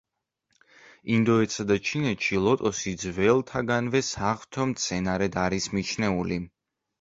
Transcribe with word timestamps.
ინდოეთსა 1.17 1.65
და 1.71 1.77
ჩინეთში 1.89 2.39
ლოტოსი 2.45 2.93
ძველთაგანვე 3.03 4.03
საღვთო 4.09 4.67
მცენარედ 4.73 5.39
არის 5.45 5.71
მიჩნეული. 5.77 6.41